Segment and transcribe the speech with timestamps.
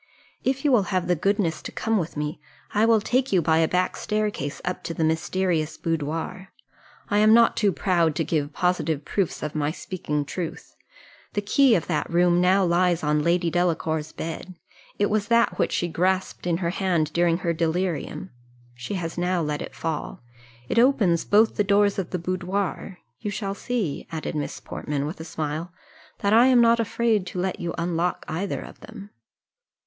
[0.43, 2.41] If you will have the goodness to come with me,
[2.73, 6.47] I will take you by a back staircase up to the mysterious boudoir.
[7.09, 10.75] I am not too proud to give positive proofs of my speaking truth;
[11.33, 14.55] the key of that room now lies on Lady Delacour's bed
[14.97, 18.31] it was that which she grasped in her hand during her delirium
[18.73, 20.23] she has now let it fall
[20.67, 25.19] it opens both the doors of the boudoir you shall see," added Miss Portman, with
[25.19, 25.71] a smile,
[26.21, 29.11] "that I am not afraid to let you unlock either of them."